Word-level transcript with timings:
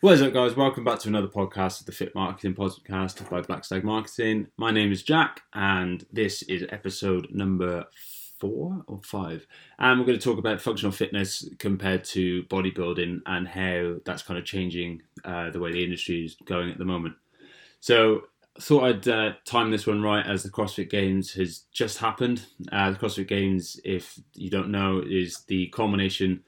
What 0.00 0.14
is 0.14 0.22
up, 0.22 0.32
guys? 0.32 0.54
Welcome 0.54 0.84
back 0.84 1.00
to 1.00 1.08
another 1.08 1.26
podcast 1.26 1.80
of 1.80 1.86
the 1.86 1.92
Fit 1.92 2.14
Marketing 2.14 2.54
Podcast 2.54 3.28
by 3.28 3.40
Black 3.40 3.64
Stag 3.64 3.82
Marketing. 3.82 4.46
My 4.56 4.70
name 4.70 4.92
is 4.92 5.02
Jack, 5.02 5.42
and 5.54 6.06
this 6.12 6.42
is 6.42 6.64
episode 6.68 7.26
number 7.32 7.84
four 8.38 8.84
or 8.86 9.00
five. 9.02 9.44
And 9.80 9.98
we're 9.98 10.06
going 10.06 10.16
to 10.16 10.24
talk 10.24 10.38
about 10.38 10.60
functional 10.60 10.92
fitness 10.92 11.48
compared 11.58 12.04
to 12.04 12.44
bodybuilding 12.44 13.22
and 13.26 13.48
how 13.48 13.96
that's 14.04 14.22
kind 14.22 14.38
of 14.38 14.44
changing 14.44 15.02
uh, 15.24 15.50
the 15.50 15.58
way 15.58 15.72
the 15.72 15.82
industry 15.82 16.24
is 16.24 16.36
going 16.44 16.70
at 16.70 16.78
the 16.78 16.84
moment. 16.84 17.16
So, 17.80 18.28
thought 18.60 18.84
I'd 18.84 19.08
uh, 19.08 19.32
time 19.46 19.72
this 19.72 19.88
one 19.88 20.00
right 20.00 20.24
as 20.24 20.44
the 20.44 20.50
CrossFit 20.50 20.90
Games 20.90 21.32
has 21.32 21.64
just 21.72 21.98
happened. 21.98 22.46
Uh, 22.70 22.92
the 22.92 22.98
CrossFit 22.98 23.26
Games, 23.26 23.80
if 23.84 24.16
you 24.34 24.48
don't 24.48 24.70
know, 24.70 25.02
is 25.04 25.40
the 25.48 25.66
culmination 25.70 26.44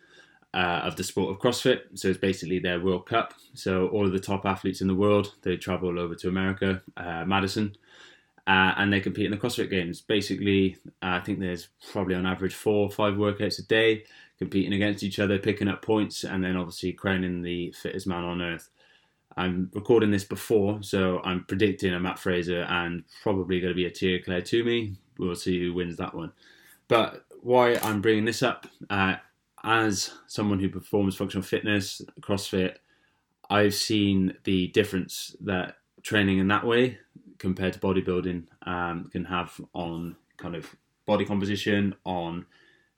uh, 0.54 0.82
of 0.84 0.96
the 0.96 1.04
sport 1.04 1.30
of 1.30 1.40
CrossFit. 1.40 1.80
So 1.94 2.08
it's 2.08 2.18
basically 2.18 2.58
their 2.58 2.80
World 2.80 3.06
Cup. 3.06 3.34
So 3.54 3.88
all 3.88 4.06
of 4.06 4.12
the 4.12 4.20
top 4.20 4.46
athletes 4.46 4.80
in 4.80 4.88
the 4.88 4.94
world 4.94 5.34
they 5.42 5.56
travel 5.56 5.98
over 5.98 6.14
to 6.16 6.28
America, 6.28 6.82
uh, 6.96 7.24
Madison, 7.24 7.76
uh, 8.46 8.74
and 8.76 8.92
they 8.92 9.00
compete 9.00 9.26
in 9.26 9.30
the 9.30 9.36
CrossFit 9.36 9.70
Games. 9.70 10.00
Basically, 10.00 10.76
I 11.02 11.20
think 11.20 11.38
there's 11.38 11.68
probably 11.92 12.14
on 12.14 12.26
average 12.26 12.54
four 12.54 12.86
or 12.86 12.90
five 12.90 13.14
workouts 13.14 13.58
a 13.58 13.62
day, 13.62 14.04
competing 14.38 14.72
against 14.72 15.02
each 15.02 15.18
other, 15.18 15.38
picking 15.38 15.68
up 15.68 15.82
points, 15.82 16.24
and 16.24 16.42
then 16.42 16.56
obviously 16.56 16.92
crowning 16.92 17.42
the 17.42 17.72
fittest 17.72 18.06
man 18.06 18.24
on 18.24 18.42
earth. 18.42 18.70
I'm 19.36 19.70
recording 19.72 20.10
this 20.10 20.24
before, 20.24 20.82
so 20.82 21.20
I'm 21.22 21.44
predicting 21.44 21.94
a 21.94 22.00
Mat 22.00 22.18
Fraser 22.18 22.62
and 22.62 23.04
probably 23.22 23.60
going 23.60 23.70
to 23.70 23.76
be 23.76 23.86
a 23.86 23.90
Tia 23.90 24.20
Clair 24.20 24.42
Toomey. 24.42 24.96
We'll 25.18 25.36
see 25.36 25.60
who 25.60 25.72
wins 25.72 25.96
that 25.98 26.14
one. 26.14 26.32
But 26.88 27.24
why 27.42 27.76
I'm 27.76 28.00
bringing 28.00 28.24
this 28.24 28.42
up, 28.42 28.66
uh, 28.88 29.16
as 29.64 30.10
someone 30.26 30.58
who 30.58 30.68
performs 30.68 31.16
functional 31.16 31.44
fitness, 31.44 32.02
CrossFit, 32.20 32.76
I've 33.48 33.74
seen 33.74 34.34
the 34.44 34.68
difference 34.68 35.36
that 35.40 35.76
training 36.02 36.38
in 36.38 36.48
that 36.48 36.66
way 36.66 36.98
compared 37.38 37.72
to 37.72 37.78
bodybuilding 37.78 38.44
um, 38.62 39.08
can 39.10 39.24
have 39.24 39.60
on 39.74 40.16
kind 40.36 40.54
of 40.54 40.74
body 41.06 41.24
composition, 41.24 41.94
on 42.04 42.46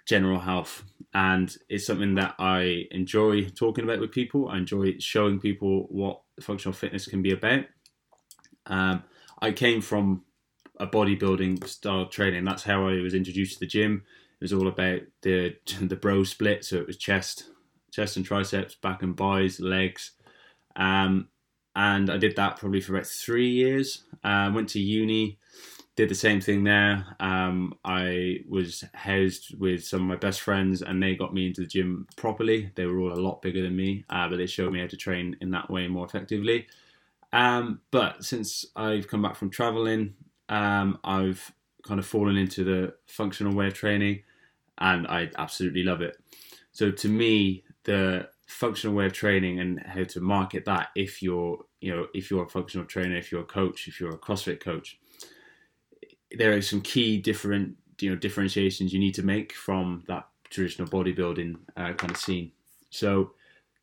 general 0.07 0.41
health. 0.41 0.85
And 1.15 1.55
it's 1.69 1.87
something 1.87 2.15
that 2.17 2.35
I 2.39 2.87
enjoy 2.91 3.49
talking 3.49 3.85
about 3.85 4.01
with 4.01 4.13
people. 4.13 4.49
I 4.49 4.59
enjoy 4.59 4.99
showing 4.99 5.41
people 5.41 5.87
what 5.91 6.21
functional 6.41 6.75
fitness 6.75 7.07
can 7.07 7.23
be 7.23 7.33
about. 7.33 7.65
Um, 8.67 9.05
I 9.41 9.53
came 9.53 9.81
from 9.81 10.25
a 10.79 10.87
bodybuilding 10.87 11.67
style 11.67 12.07
training. 12.07 12.45
That's 12.45 12.63
how 12.63 12.89
I 12.89 13.01
was 13.01 13.15
introduced 13.15 13.55
to 13.55 13.61
the 13.61 13.67
gym. 13.67 14.05
Was 14.43 14.53
all 14.53 14.69
about 14.69 15.01
the 15.23 15.57
the 15.81 15.97
bro 15.97 16.25
split, 16.25 16.65
so 16.65 16.77
it 16.77 16.87
was 16.87 16.97
chest, 16.97 17.51
chest 17.93 18.17
and 18.17 18.27
triceps, 18.27 18.75
back 18.75 19.03
and 19.03 19.17
buys, 19.17 19.61
legs, 19.61 20.13
um, 20.77 21.29
and 21.75 22.11
I 22.11 22.19
did 22.19 22.37
that 22.37 22.57
probably 22.57 22.81
for 22.81 22.95
about 22.95 23.07
three 23.07 23.49
years. 23.49 24.05
Uh, 24.23 24.51
went 24.55 24.69
to 24.71 24.81
uni, 24.81 25.39
did 25.97 26.09
the 26.09 26.15
same 26.15 26.41
thing 26.41 26.65
there. 26.65 27.17
Um, 27.21 27.75
I 27.85 28.41
was 28.49 28.85
housed 28.95 29.59
with 29.59 29.85
some 29.85 30.03
of 30.03 30.07
my 30.07 30.17
best 30.17 30.41
friends, 30.41 30.83
and 30.83 31.03
they 31.03 31.15
got 31.15 31.35
me 31.35 31.47
into 31.47 31.63
the 31.63 31.67
gym 31.67 32.07
properly. 32.17 32.71
They 32.75 32.87
were 32.87 32.99
all 32.99 33.13
a 33.13 33.21
lot 33.21 33.43
bigger 33.43 33.63
than 33.63 33.77
me, 33.77 34.05
uh, 34.11 34.29
but 34.29 34.37
they 34.37 34.47
showed 34.47 34.73
me 34.73 34.81
how 34.81 34.87
to 34.87 34.97
train 34.97 35.37
in 35.41 35.51
that 35.53 35.71
way 35.71 35.89
more 35.89 36.05
effectively. 36.05 36.67
Um, 37.33 37.81
but 37.91 38.25
since 38.25 38.67
I've 38.77 39.09
come 39.09 39.23
back 39.23 39.37
from 39.37 39.51
traveling, 39.51 40.15
um, 40.49 40.99
I've 41.05 41.53
kind 41.83 41.99
of 41.99 42.07
fallen 42.07 42.37
into 42.37 42.65
the 42.65 42.95
functional 43.07 43.55
way 43.55 43.67
of 43.67 43.75
training 43.75 44.23
and 44.79 45.07
I 45.07 45.31
absolutely 45.37 45.83
love 45.83 46.01
it. 46.01 46.17
So 46.73 46.91
to 46.91 47.09
me, 47.09 47.65
the 47.85 48.29
functional 48.47 48.95
way 48.95 49.07
of 49.07 49.13
training 49.13 49.61
and 49.61 49.81
how 49.81 50.05
to 50.05 50.21
market 50.21 50.65
that 50.67 50.89
if 50.95 51.23
you're 51.23 51.65
you 51.81 51.95
know 51.95 52.07
if 52.15 52.31
you're 52.31 52.45
a 52.45 52.49
functional 52.49 52.87
trainer, 52.87 53.17
if 53.17 53.33
you're 53.33 53.43
a 53.43 53.45
coach, 53.45 53.89
if 53.89 54.01
you're 54.01 54.15
a 54.15 54.19
CrossFit 54.19 54.61
coach, 54.61 54.99
there 56.31 56.53
are 56.53 56.63
some 56.63 56.81
key 56.81 57.19
different 57.19 57.77
you 58.01 58.11
know 58.11 58.17
differentiations 58.17 58.93
you 58.93 59.01
need 59.01 59.15
to 59.15 59.23
make 59.23 59.53
from 59.53 60.03
that 60.09 60.29
traditional 60.51 60.89
bodybuilding 60.89 61.57
uh, 61.77 61.93
kind 61.95 62.11
of 62.11 62.17
scene. 62.17 62.53
So 62.91 63.33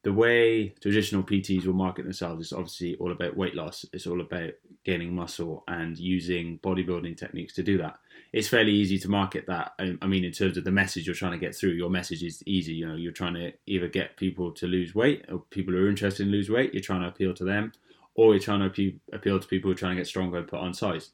the 0.03 0.13
way 0.13 0.69
traditional 0.81 1.23
PTs 1.23 1.65
will 1.65 1.73
market 1.73 2.03
themselves 2.03 2.47
is 2.47 2.53
obviously 2.53 2.95
all 2.97 3.11
about 3.11 3.35
weight 3.35 3.55
loss. 3.55 3.85
It's 3.91 4.07
all 4.07 4.21
about 4.21 4.51
gaining 4.85 5.13
muscle 5.13 5.63
and 5.67 5.97
using 5.97 6.59
bodybuilding 6.59 7.17
techniques 7.17 7.53
to 7.53 7.63
do 7.63 7.77
that. 7.77 7.99
It's 8.31 8.47
fairly 8.47 8.71
easy 8.71 8.99
to 8.99 9.09
market 9.09 9.45
that. 9.47 9.73
I 9.79 10.05
mean, 10.05 10.23
in 10.23 10.31
terms 10.31 10.57
of 10.57 10.63
the 10.63 10.71
message 10.71 11.05
you're 11.05 11.15
trying 11.15 11.31
to 11.31 11.37
get 11.37 11.55
through, 11.55 11.71
your 11.71 11.89
message 11.89 12.23
is 12.23 12.43
easy. 12.45 12.73
You 12.73 12.87
know, 12.87 12.95
you're 12.95 13.11
trying 13.11 13.33
to 13.33 13.51
either 13.65 13.87
get 13.87 14.17
people 14.17 14.51
to 14.53 14.67
lose 14.67 14.93
weight 14.93 15.25
or 15.29 15.39
people 15.49 15.73
who 15.73 15.83
are 15.83 15.89
interested 15.89 16.25
in 16.25 16.31
lose 16.31 16.49
weight. 16.49 16.73
You're 16.73 16.83
trying 16.83 17.01
to 17.01 17.07
appeal 17.07 17.33
to 17.33 17.43
them, 17.43 17.71
or 18.15 18.33
you're 18.33 18.43
trying 18.43 18.59
to 18.59 18.93
appeal 19.13 19.39
to 19.39 19.47
people 19.47 19.69
who 19.69 19.73
are 19.73 19.77
trying 19.77 19.95
to 19.95 20.01
get 20.01 20.07
stronger 20.07 20.37
and 20.37 20.47
put 20.47 20.59
on 20.59 20.73
size. 20.73 21.09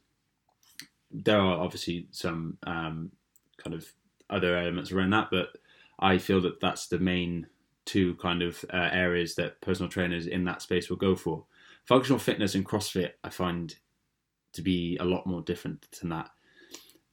There 1.12 1.40
are 1.40 1.59
obviously 1.59 2.08
some 2.12 2.58
um, 2.64 3.12
kind 3.58 3.74
of 3.74 3.92
other 4.30 4.58
elements 4.58 4.92
around 4.92 5.12
that, 5.12 5.30
but 5.32 5.58
I 6.00 6.18
feel 6.18 6.42
that 6.42 6.59
that's 6.59 6.88
the 6.88 7.00
main 7.00 7.47
two 7.86 8.16
kind 8.16 8.42
of 8.42 8.66
uh, 8.74 8.90
areas 8.92 9.36
that 9.36 9.62
personal 9.62 9.90
trainers 9.90 10.28
in 10.28 10.44
that 10.46 10.62
space 10.62 10.90
will 10.90 10.97
go 10.97 11.16
for. 11.16 11.46
Functional 11.85 12.19
fitness 12.19 12.56
and 12.56 12.66
CrossFit, 12.66 13.12
I 13.23 13.29
find 13.29 13.75
to 14.53 14.62
be 14.62 14.97
a 15.00 15.06
lot 15.06 15.28
more 15.28 15.41
different 15.41 15.85
than 16.00 16.09
that. 16.09 16.29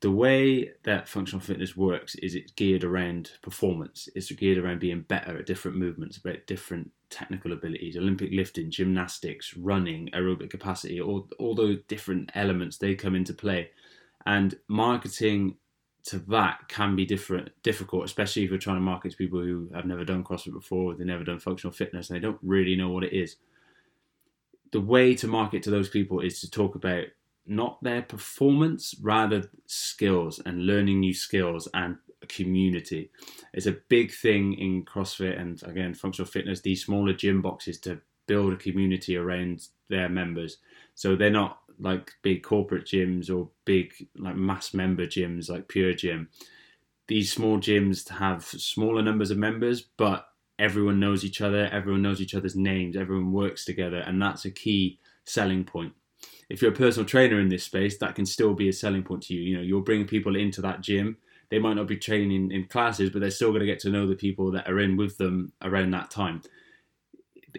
The 0.01 0.11
way 0.11 0.73
that 0.83 1.07
functional 1.07 1.41
fitness 1.41 1.77
works 1.77 2.17
is 2.17 2.35
it's 2.35 2.51
geared 2.53 2.83
around 2.83 3.33
performance. 3.43 4.09
It's 4.17 4.33
geared 4.33 4.59
around 4.59 4.81
being 4.81 5.03
better 5.03 5.39
at 5.39 5.47
different 5.47 5.77
movements, 5.77 6.17
about 6.17 6.47
different 6.47 6.91
technical 7.09 7.53
abilities, 7.53 7.97
Olympic 7.97 8.31
lifting, 8.33 8.71
gymnastics, 8.71 9.57
running, 9.57 10.09
aerobic 10.13 10.51
capacity, 10.51 11.01
all, 11.01 11.29
all 11.39 11.55
those 11.55 11.79
different 11.87 12.31
elements, 12.35 12.79
they 12.79 12.95
come 12.95 13.15
into 13.15 13.33
play. 13.35 13.71
And 14.27 14.57
marketing 14.67 15.57
to 16.05 16.19
that 16.19 16.69
can 16.69 16.97
be 16.97 17.07
different, 17.07 17.51
difficult, 17.63 18.05
especially 18.05 18.43
if 18.43 18.51
you're 18.51 18.59
trying 18.59 18.79
to 18.79 18.81
market 18.81 19.13
to 19.13 19.17
people 19.17 19.41
who 19.41 19.71
have 19.73 19.85
never 19.85 20.05
done 20.05 20.25
CrossFit 20.25 20.53
before, 20.53 20.95
they've 20.95 21.07
never 21.07 21.23
done 21.25 21.39
functional 21.39 21.73
fitness, 21.73 22.11
and 22.11 22.17
they 22.17 22.21
don't 22.21 22.39
really 22.43 22.75
know 22.75 22.89
what 22.89 23.05
it 23.05 23.13
is. 23.13 23.37
The 24.73 24.81
way 24.81 25.15
to 25.17 25.29
market 25.29 25.63
to 25.65 25.71
those 25.71 25.89
people 25.89 26.21
is 26.21 26.41
to 26.41 26.51
talk 26.51 26.75
about 26.75 27.05
not 27.47 27.83
their 27.83 28.03
performance, 28.03 28.95
rather 29.01 29.51
skills 29.67 30.41
and 30.45 30.67
learning 30.67 31.01
new 31.01 31.15
skills 31.15 31.69
and 31.75 31.97
community. 32.29 33.11
It's 33.53 33.67
a 33.67 33.79
big 33.89 34.13
thing 34.13 34.55
in 34.55 34.85
CrossFit 34.85 35.41
and 35.41 35.63
again 35.65 35.95
functional 35.95 36.31
fitness. 36.31 36.61
These 36.61 36.85
smaller 36.85 37.13
gym 37.13 37.43
boxes 37.43 37.79
to 37.81 38.01
build 38.27 38.53
a 38.53 38.57
community 38.57 39.17
around 39.17 39.69
their 39.89 40.09
members, 40.09 40.59
so 40.95 41.17
they're 41.17 41.31
not 41.31 41.59
like 41.79 42.13
big 42.23 42.43
corporate 42.43 42.87
gyms 42.87 43.35
or 43.35 43.49
big 43.65 43.93
like 44.17 44.37
mass 44.37 44.73
member 44.73 45.07
gyms 45.07 45.51
like 45.51 45.69
Pure 45.69 45.95
Gym. 45.95 46.29
These 47.09 47.33
small 47.33 47.59
gyms 47.59 48.09
have 48.09 48.45
smaller 48.45 49.03
numbers 49.03 49.31
of 49.31 49.39
members, 49.39 49.83
but 49.83 50.29
everyone 50.63 51.01
knows 51.01 51.25
each 51.25 51.41
other, 51.41 51.69
everyone 51.73 52.03
knows 52.03 52.21
each 52.21 52.35
other's 52.35 52.55
names, 52.55 52.97
everyone 52.97 53.33
works 53.33 53.65
together, 53.65 53.99
and 53.99 54.23
that's 54.23 54.45
a 54.45 54.51
key 54.51 55.01
selling 55.25 55.65
point. 55.65 55.93
If 56.49 56.63
you're 56.63 56.71
a 56.71 56.75
personal 56.75 57.05
trainer 57.05 57.41
in 57.41 57.49
this 57.49 57.65
space, 57.65 57.99
that 57.99 58.15
can 58.15 58.27
still 58.27 58.55
be 58.55 58.69
a 58.69 58.73
selling 58.73 59.03
point 59.03 59.25
to 59.25 59.35
you. 59.35 59.41
You 59.43 59.57
know, 59.57 59.63
you're 59.63 59.83
bringing 59.83 60.07
people 60.07 60.37
into 60.37 60.63
that 60.63 60.81
gym. 60.81 61.17
They 61.51 61.59
might 61.59 61.75
not 61.75 61.89
be 61.89 61.97
training 61.97 62.53
in 62.53 62.67
classes, 62.67 63.11
but 63.11 63.21
they're 63.21 63.31
still 63.31 63.51
going 63.51 63.61
to 63.61 63.67
get 63.67 63.81
to 63.81 63.91
know 63.91 64.07
the 64.07 64.15
people 64.15 64.53
that 64.53 64.69
are 64.69 64.79
in 64.79 64.97
with 64.97 65.19
them 65.19 65.53
around 65.63 65.91
that 65.91 66.11
time 66.11 66.43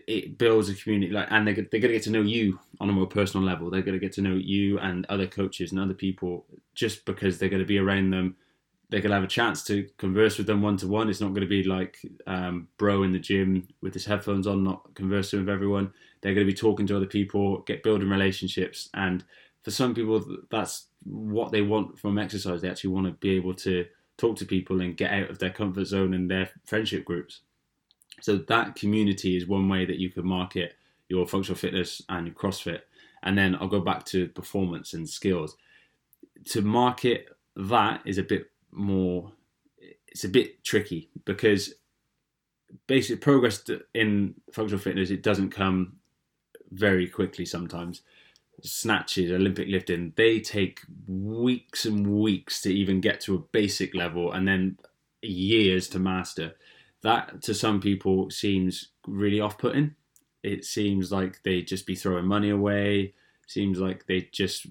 it 0.07 0.37
builds 0.37 0.69
a 0.69 0.73
community 0.73 1.11
like 1.11 1.27
and 1.29 1.45
they're, 1.45 1.53
they're 1.53 1.79
going 1.79 1.81
to 1.81 1.89
get 1.89 2.01
to 2.01 2.09
know 2.09 2.21
you 2.21 2.59
on 2.79 2.89
a 2.89 2.91
more 2.91 3.05
personal 3.05 3.45
level 3.45 3.69
they're 3.69 3.83
going 3.83 3.93
to 3.93 4.03
get 4.03 4.13
to 4.13 4.21
know 4.21 4.33
you 4.33 4.79
and 4.79 5.05
other 5.07 5.27
coaches 5.27 5.71
and 5.71 5.79
other 5.79 5.93
people 5.93 6.45
just 6.73 7.05
because 7.05 7.37
they're 7.37 7.47
going 7.49 7.61
to 7.61 7.65
be 7.65 7.77
around 7.77 8.09
them 8.09 8.35
going 9.01 9.09
to 9.09 9.15
have 9.15 9.23
a 9.23 9.27
chance 9.27 9.63
to 9.63 9.87
converse 9.97 10.37
with 10.37 10.47
them 10.47 10.61
one 10.61 10.77
to 10.77 10.87
one 10.87 11.09
it's 11.09 11.21
not 11.21 11.29
going 11.29 11.41
to 11.41 11.47
be 11.47 11.63
like 11.63 11.99
um, 12.27 12.67
bro 12.77 13.03
in 13.03 13.11
the 13.11 13.19
gym 13.19 13.67
with 13.81 13.93
his 13.93 14.05
headphones 14.05 14.47
on 14.47 14.63
not 14.63 14.93
conversing 14.95 15.39
with 15.39 15.49
everyone 15.49 15.91
they're 16.21 16.33
going 16.33 16.45
to 16.45 16.51
be 16.51 16.57
talking 16.57 16.87
to 16.87 16.95
other 16.95 17.05
people 17.05 17.59
get 17.61 17.83
building 17.83 18.09
relationships 18.09 18.89
and 18.93 19.23
for 19.63 19.71
some 19.71 19.93
people 19.93 20.23
that's 20.49 20.87
what 21.05 21.51
they 21.51 21.61
want 21.61 21.97
from 21.97 22.17
exercise 22.17 22.61
they 22.61 22.69
actually 22.69 22.89
want 22.89 23.05
to 23.05 23.13
be 23.13 23.31
able 23.31 23.53
to 23.53 23.85
talk 24.17 24.35
to 24.35 24.45
people 24.45 24.81
and 24.81 24.97
get 24.97 25.11
out 25.11 25.29
of 25.29 25.39
their 25.39 25.49
comfort 25.49 25.85
zone 25.85 26.13
and 26.13 26.29
their 26.29 26.49
friendship 26.65 27.03
groups 27.03 27.41
so 28.21 28.37
that 28.37 28.75
community 28.75 29.35
is 29.35 29.47
one 29.47 29.67
way 29.67 29.85
that 29.85 29.99
you 29.99 30.09
could 30.09 30.23
market 30.23 30.75
your 31.09 31.27
functional 31.27 31.57
fitness 31.57 32.01
and 32.09 32.27
your 32.27 32.35
CrossFit. 32.35 32.81
And 33.23 33.37
then 33.37 33.55
I'll 33.55 33.67
go 33.67 33.79
back 33.79 34.05
to 34.05 34.27
performance 34.29 34.93
and 34.93 35.07
skills. 35.07 35.57
To 36.51 36.61
market 36.61 37.27
that 37.55 38.01
is 38.05 38.17
a 38.17 38.23
bit 38.23 38.49
more, 38.75 39.31
it's 40.07 40.23
a 40.23 40.29
bit 40.29 40.63
tricky 40.63 41.09
because 41.25 41.73
basic 42.87 43.21
progress 43.21 43.63
in 43.93 44.35
functional 44.51 44.81
fitness, 44.81 45.09
it 45.09 45.23
doesn't 45.23 45.51
come 45.51 45.97
very 46.71 47.07
quickly 47.07 47.45
sometimes. 47.45 48.01
Snatches, 48.61 49.31
Olympic 49.31 49.67
lifting, 49.67 50.13
they 50.15 50.39
take 50.39 50.81
weeks 51.07 51.85
and 51.85 52.07
weeks 52.07 52.61
to 52.61 52.73
even 52.73 53.01
get 53.01 53.19
to 53.21 53.35
a 53.35 53.39
basic 53.39 53.95
level 53.95 54.31
and 54.31 54.47
then 54.47 54.77
years 55.21 55.87
to 55.87 55.99
master 55.99 56.53
that 57.01 57.41
to 57.41 57.53
some 57.53 57.79
people 57.79 58.29
seems 58.29 58.89
really 59.07 59.39
off-putting 59.39 59.95
it 60.43 60.65
seems 60.65 61.11
like 61.11 61.41
they'd 61.43 61.67
just 61.67 61.87
be 61.87 61.95
throwing 61.95 62.25
money 62.25 62.49
away. 62.49 63.13
Seems 63.47 63.79
like 63.79 64.05
they 64.05 64.29
just 64.31 64.67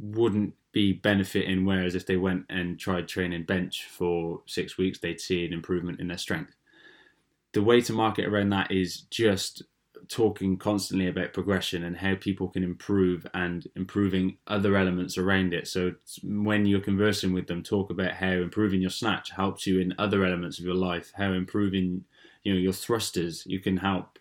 wouldn't 0.00 0.54
be 0.72 0.92
benefiting. 0.92 1.64
Whereas 1.64 1.94
if 1.94 2.06
they 2.06 2.16
went 2.16 2.46
and 2.48 2.78
tried 2.78 3.08
training 3.08 3.44
bench 3.44 3.86
for 3.90 4.42
six 4.46 4.76
weeks, 4.76 4.98
they'd 4.98 5.20
see 5.20 5.44
an 5.44 5.52
improvement 5.52 6.00
in 6.00 6.08
their 6.08 6.18
strength. 6.18 6.54
The 7.52 7.62
way 7.62 7.80
to 7.82 7.92
market 7.92 8.26
around 8.26 8.50
that 8.50 8.70
is 8.70 9.02
just 9.02 9.62
talking 10.08 10.56
constantly 10.56 11.08
about 11.08 11.32
progression 11.32 11.84
and 11.84 11.96
how 11.96 12.14
people 12.14 12.48
can 12.48 12.62
improve 12.62 13.26
and 13.34 13.66
improving 13.74 14.36
other 14.46 14.76
elements 14.76 15.18
around 15.18 15.54
it. 15.54 15.66
So 15.66 15.92
when 16.22 16.66
you're 16.66 16.80
conversing 16.80 17.32
with 17.32 17.46
them, 17.46 17.62
talk 17.62 17.90
about 17.90 18.12
how 18.12 18.30
improving 18.30 18.80
your 18.80 18.90
snatch 18.90 19.30
helps 19.30 19.66
you 19.66 19.80
in 19.80 19.94
other 19.98 20.24
elements 20.24 20.58
of 20.58 20.64
your 20.64 20.74
life, 20.74 21.12
how 21.16 21.32
improving 21.32 22.04
you 22.42 22.52
know 22.52 22.60
your 22.60 22.72
thrusters 22.72 23.44
you 23.46 23.58
can 23.58 23.76
help 23.76 24.18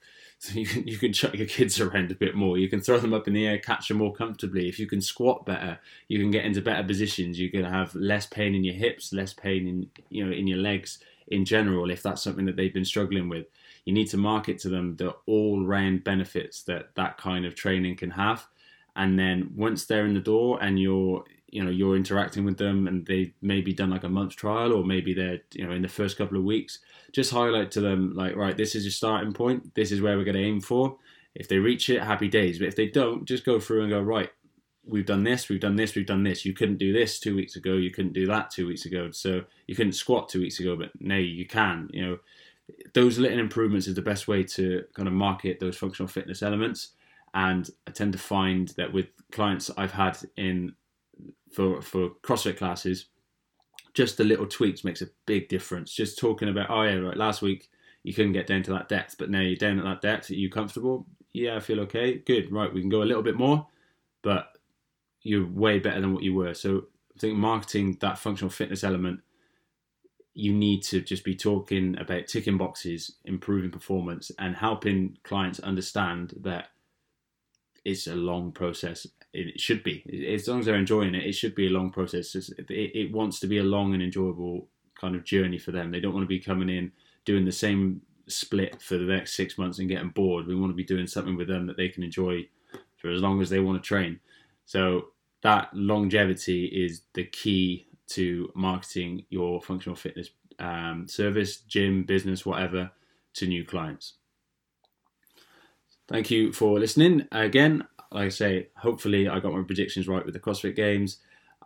you 0.53 0.65
can 0.65 0.88
you 0.88 0.97
can 0.97 1.13
chuck 1.13 1.33
your 1.36 1.47
kids 1.47 1.80
around 1.80 2.12
a 2.12 2.15
bit 2.15 2.36
more. 2.36 2.57
You 2.57 2.69
can 2.69 2.81
throw 2.81 3.00
them 3.00 3.13
up 3.13 3.27
in 3.27 3.33
the 3.33 3.47
air, 3.47 3.57
catch 3.57 3.88
them 3.88 3.97
more 3.97 4.13
comfortably. 4.13 4.68
If 4.68 4.80
you 4.80 4.88
can 4.88 5.01
squat 5.01 5.45
better, 5.45 5.80
you 6.07 6.19
can 6.19 6.31
get 6.31 6.45
into 6.45 6.62
better 6.62 6.86
positions. 6.86 7.39
You 7.39 7.50
can 7.50 7.63
have 7.63 7.95
less 7.95 8.25
pain 8.25 8.56
in 8.56 8.63
your 8.63 8.75
hips, 8.75 9.13
less 9.13 9.33
pain 9.33 9.68
in 9.68 9.89
you 10.09 10.25
know 10.25 10.31
in 10.31 10.47
your 10.47 10.59
legs 10.59 11.00
in 11.27 11.45
general. 11.45 11.89
If 11.89 12.03
that's 12.03 12.21
something 12.21 12.45
that 12.45 12.56
they've 12.56 12.74
been 12.74 12.86
struggling 12.86 13.30
with, 13.30 13.47
you 13.86 13.94
need 13.94 14.09
to 14.09 14.18
market 14.18 14.59
to 14.59 14.69
them 14.69 14.95
the 14.95 15.15
all-round 15.25 16.03
benefits 16.03 16.63
that 16.63 16.95
that 16.95 17.18
kind 17.18 17.45
of 17.45 17.56
training 17.56 17.98
can 17.98 18.12
have. 18.12 18.45
And 18.95 19.19
then 19.19 19.51
once 19.56 19.86
they're 19.86 20.06
in 20.06 20.13
the 20.13 20.19
door 20.19 20.62
and 20.62 20.80
you're 20.80 21.25
you 21.50 21.63
know 21.63 21.69
you're 21.69 21.95
interacting 21.95 22.44
with 22.44 22.57
them 22.57 22.88
and 22.88 23.06
they 23.06 23.33
maybe 23.42 23.74
done 23.74 23.89
like 23.89 24.03
a 24.03 24.09
month 24.09 24.36
trial 24.36 24.74
or 24.74 24.83
maybe 24.83 25.13
they're 25.13 25.42
you 25.53 25.65
know 25.65 25.71
in 25.71 25.81
the 25.81 25.88
first 25.88 26.18
couple 26.18 26.38
of 26.38 26.44
weeks 26.44 26.80
just 27.15 27.31
highlight 27.31 27.71
to 27.71 27.81
them 27.81 28.13
like 28.13 28.36
right 28.36 28.57
this 28.57 28.75
is 28.75 28.83
your 28.83 28.92
starting 28.92 29.33
point. 29.33 29.74
This 29.74 29.92
is 29.92 30.01
where 30.01 30.18
we're 30.18 30.25
going 30.25 30.36
to 30.36 30.44
aim 30.44 30.59
for. 30.59 30.97
If 31.33 31.47
they 31.47 31.57
reach 31.57 31.89
it 31.89 32.01
happy 32.01 32.27
days. 32.27 32.59
But 32.59 32.68
if 32.68 32.75
they 32.75 32.88
don't 32.88 33.25
just 33.25 33.45
go 33.45 33.59
through 33.59 33.81
and 33.81 33.89
go 33.89 34.01
right 34.01 34.30
we've 34.88 35.06
done 35.06 35.24
this 35.24 35.50
we've 35.50 35.59
done 35.59 35.77
this 35.77 35.95
we've 35.95 36.06
done 36.06 36.24
this. 36.24 36.45
You 36.45 36.53
couldn't 36.53 36.77
do 36.77 36.92
this 36.92 37.19
two 37.19 37.36
weeks 37.36 37.56
ago. 37.56 37.74
You 37.74 37.89
couldn't 37.89 38.13
do 38.13 38.27
that 38.27 38.51
two 38.51 38.68
weeks 38.68 38.86
ago. 38.86 39.12
So 39.12 39.44
you 39.65 39.75
couldn't 39.75 39.94
squat 39.94 40.30
two 40.30 40.41
weeks 40.41 40.59
ago 40.59 40.75
but 40.75 40.91
now 41.00 41.18
you 41.18 41.45
can 41.45 41.89
you 41.94 42.06
know. 42.06 42.19
Those 42.95 43.19
little 43.19 43.39
improvements 43.39 43.86
is 43.86 43.94
the 43.94 44.01
best 44.01 44.27
way 44.27 44.41
to 44.44 44.83
kind 44.95 45.07
of 45.07 45.13
market 45.13 45.59
those 45.59 45.77
functional 45.77 46.07
fitness 46.07 46.41
elements. 46.41 46.89
And 47.33 47.69
i 47.88 47.91
tend 47.91 48.12
to 48.13 48.19
find 48.19 48.69
that 48.77 48.91
with 48.91 49.07
clients 49.31 49.69
i've 49.77 49.91
had 49.91 50.18
in 50.38 50.74
for 51.56 51.81
for 51.81 52.10
CrossFit 52.22 52.57
classes, 52.57 53.06
just 53.94 54.18
the 54.18 54.24
little 54.24 54.46
tweaks 54.46 54.84
makes 54.84 55.02
a 55.02 55.10
big 55.25 55.48
difference. 55.48 55.94
Just 55.94 56.19
talking 56.19 56.50
about, 56.50 56.69
oh 56.69 56.84
yeah, 56.84 56.96
right, 56.96 57.18
last 57.18 57.42
week 57.42 57.69
you 58.04 58.13
couldn't 58.13 58.34
get 58.34 58.48
down 58.48 58.62
to 58.63 58.72
that 58.74 58.90
depth, 58.90 59.16
but 59.18 59.30
now 59.30 59.40
you're 59.40 59.56
down 59.56 59.80
at 59.80 59.86
that 59.86 60.02
depth. 60.02 60.30
Are 60.30 60.36
you 60.36 60.50
comfortable? 60.50 61.07
Yeah, 61.34 61.56
I 61.56 61.60
feel 61.60 61.80
okay. 61.81 62.19
Good. 62.19 62.52
Right, 62.52 62.74
we 62.74 62.81
can 62.81 62.90
go 62.90 63.02
a 63.02 63.06
little 63.06 63.24
bit 63.24 63.38
more, 63.38 63.68
but 64.22 64.57
you're 65.22 65.48
way 65.48 65.80
better 65.80 66.02
than 66.02 66.13
what 66.13 66.24
you 66.24 66.36
were. 66.36 66.54
So 66.54 66.86
I 67.16 67.19
think 67.19 67.36
marketing 67.36 67.98
that 68.01 68.19
functional 68.19 68.51
fitness 68.51 68.84
element, 68.84 69.22
you 70.34 70.54
need 70.54 70.84
to 70.84 71.00
just 71.00 71.24
be 71.24 71.36
talking 71.36 71.98
about 71.98 72.28
ticking 72.28 72.58
boxes, 72.58 73.16
improving 73.24 73.72
performance, 73.72 74.30
and 74.38 74.56
helping 74.56 75.18
clients 75.24 75.60
understand 75.62 76.34
that 76.42 76.68
it's 77.86 78.08
a 78.08 78.16
long 78.16 78.51
process 78.51 79.08
it 79.36 79.60
should 79.60 79.84
be. 79.84 80.04
As 80.34 80.48
long 80.48 80.60
as 80.60 80.66
they're 80.66 80.76
enjoying 80.76 81.16
it, 81.16 81.26
it 81.26 81.34
should 81.34 81.56
be 81.56 81.68
a 81.68 81.72
long 81.72 81.92
process. 81.92 82.36
It, 82.36 82.50
it 82.70 83.12
wants 83.12 83.40
to 83.40 83.48
be 83.48 83.58
a 83.58 83.64
long 83.64 83.94
and 83.94 84.02
enjoyable 84.02 84.68
kind 85.00 85.16
of 85.16 85.24
journey 85.24 85.58
for 85.58 85.72
them. 85.72 85.92
They 85.92 86.00
don't 86.00 86.14
want 86.14 86.24
to 86.24 86.28
be 86.28 86.40
coming 86.40 86.70
in 86.70 86.92
doing 87.26 87.46
the 87.46 87.52
same 87.52 88.02
split 88.28 88.82
for 88.82 88.98
the 88.98 89.06
next 89.06 89.36
six 89.36 89.58
months 89.58 89.80
and 89.80 89.90
getting 89.90 90.10
bored. 90.10 90.48
We 90.48 90.56
want 90.56 90.72
to 90.72 90.76
be 90.76 90.84
doing 90.84 91.08
something 91.08 91.36
with 91.36 91.48
them 91.48 91.68
that 91.68 91.78
they 91.78 91.90
can 91.90 92.04
enjoy 92.04 92.48
for 92.98 93.10
as 93.10 93.22
long 93.22 93.42
as 93.42 93.50
they 93.50 93.60
want 93.60 93.82
to 93.82 93.88
train. 93.88 94.20
So 94.66 95.10
that 95.44 95.70
longevity 95.74 96.66
is 96.66 97.02
the 97.14 97.26
key 97.26 97.88
to 98.08 98.52
marketing 98.56 99.26
your 99.30 99.62
functional 99.62 99.96
fitness 99.96 100.30
um, 100.60 101.08
service, 101.08 101.58
gym, 101.58 102.04
business, 102.04 102.46
whatever, 102.46 102.92
to 103.34 103.48
new 103.48 103.66
clients. 103.66 104.14
Thank 106.08 106.32
you 106.32 106.54
for 106.54 106.80
listening. 106.80 107.28
Again, 107.32 107.84
like 108.15 108.27
I 108.27 108.29
say, 108.29 108.69
hopefully 108.77 109.27
I 109.27 109.39
got 109.39 109.53
my 109.53 109.62
predictions 109.62 110.07
right 110.07 110.25
with 110.25 110.33
the 110.33 110.39
CrossFit 110.39 110.75
Games. 110.75 111.17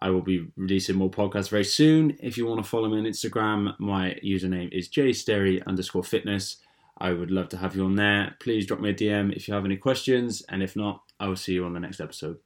I 0.02 0.10
will 0.10 0.22
be 0.22 0.48
releasing 0.58 0.96
more 0.96 1.12
podcasts 1.12 1.50
very 1.50 1.64
soon. 1.64 2.18
If 2.22 2.38
you 2.38 2.48
want 2.48 2.64
to 2.64 2.70
follow 2.70 2.90
me 2.90 2.98
on 2.98 3.04
Instagram, 3.04 3.80
my 3.80 4.18
username 4.26 4.72
is 4.72 4.90
jsterry 4.90 5.66
underscore 5.68 6.04
fitness. 6.04 6.58
I 6.98 7.12
would 7.12 7.30
love 7.30 7.50
to 7.50 7.58
have 7.58 7.76
you 7.76 7.86
on 7.86 7.96
there. 7.96 8.36
Please 8.40 8.66
drop 8.66 8.80
me 8.80 8.90
a 8.90 8.94
DM 8.94 9.36
if 9.36 9.48
you 9.48 9.54
have 9.54 9.66
any 9.66 9.78
questions, 9.78 10.42
and 10.50 10.64
if 10.64 10.76
not, 10.76 11.04
I 11.20 11.28
will 11.28 11.36
see 11.36 11.54
you 11.54 11.66
on 11.66 11.74
the 11.74 11.80
next 11.80 12.02
episode. 12.02 12.40